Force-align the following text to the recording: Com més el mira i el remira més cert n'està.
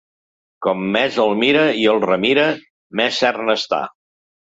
Com 0.67 0.81
més 0.95 1.19
el 1.25 1.35
mira 1.43 1.67
i 1.83 1.87
el 1.93 2.01
remira 2.07 2.49
més 3.03 3.25
cert 3.27 3.49
n'està. 3.53 3.87